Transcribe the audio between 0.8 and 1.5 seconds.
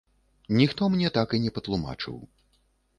мне так і